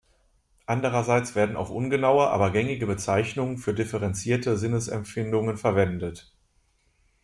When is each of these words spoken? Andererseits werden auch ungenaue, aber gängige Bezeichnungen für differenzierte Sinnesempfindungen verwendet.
Andererseits 0.65 1.35
werden 1.35 1.55
auch 1.55 1.69
ungenaue, 1.69 2.27
aber 2.31 2.49
gängige 2.49 2.87
Bezeichnungen 2.87 3.59
für 3.59 3.75
differenzierte 3.75 4.57
Sinnesempfindungen 4.57 5.57
verwendet. 5.57 6.33